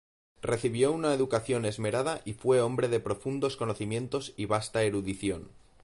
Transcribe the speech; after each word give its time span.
Recibió 0.41 0.91
una 0.93 1.13
educación 1.13 1.63
esmerada 1.63 2.21
y 2.25 2.33
fue 2.33 2.59
hombre 2.59 2.87
de 2.87 2.99
profundos 2.99 3.55
conocimientos 3.55 4.33
y 4.35 4.45
vasta 4.47 4.81
erudición. 4.81 5.49